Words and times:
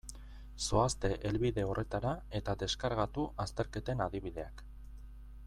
Zoazte 0.67 1.11
helbide 1.29 1.65
horretara 1.73 2.15
eta 2.41 2.57
deskargatu 2.65 3.27
azterketen 3.47 4.03
adibideak. 4.09 4.67